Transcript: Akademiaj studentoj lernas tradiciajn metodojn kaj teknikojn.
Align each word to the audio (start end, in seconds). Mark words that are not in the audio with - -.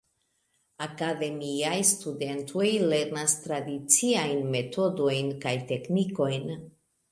Akademiaj 0.85 1.75
studentoj 1.89 2.71
lernas 2.93 3.37
tradiciajn 3.45 4.43
metodojn 4.57 5.33
kaj 5.47 5.55
teknikojn. 5.75 6.53